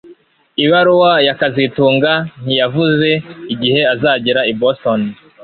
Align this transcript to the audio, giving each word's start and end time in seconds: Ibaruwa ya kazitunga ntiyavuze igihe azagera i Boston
Ibaruwa 0.63 1.11
ya 1.27 1.33
kazitunga 1.39 2.11
ntiyavuze 2.43 3.09
igihe 3.53 3.81
azagera 3.93 4.41
i 4.51 4.53
Boston 4.61 5.01